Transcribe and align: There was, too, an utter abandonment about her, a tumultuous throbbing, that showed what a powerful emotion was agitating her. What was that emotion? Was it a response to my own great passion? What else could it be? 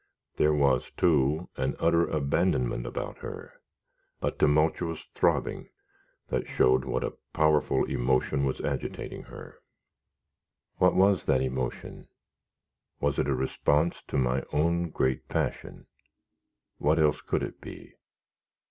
There 0.37 0.51
was, 0.55 0.89
too, 0.97 1.47
an 1.57 1.75
utter 1.77 2.07
abandonment 2.07 2.87
about 2.87 3.19
her, 3.19 3.61
a 4.19 4.31
tumultuous 4.31 5.03
throbbing, 5.13 5.69
that 6.29 6.47
showed 6.47 6.85
what 6.85 7.03
a 7.03 7.13
powerful 7.33 7.85
emotion 7.85 8.43
was 8.43 8.61
agitating 8.61 9.25
her. 9.25 9.59
What 10.77 10.95
was 10.95 11.25
that 11.25 11.43
emotion? 11.43 12.07
Was 12.99 13.19
it 13.19 13.29
a 13.29 13.35
response 13.35 14.01
to 14.07 14.17
my 14.17 14.41
own 14.51 14.89
great 14.89 15.27
passion? 15.27 15.85
What 16.79 16.97
else 16.97 17.21
could 17.21 17.43
it 17.43 17.61
be? 17.61 17.93